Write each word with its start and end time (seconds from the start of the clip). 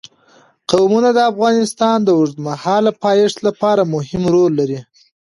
قومونه 0.71 1.09
د 1.13 1.19
افغانستان 1.31 1.97
د 2.03 2.09
اوږدمهاله 2.17 2.91
پایښت 3.03 3.37
لپاره 3.47 3.81
مهم 3.95 4.23
رول 4.33 4.51
لري. 4.59 4.79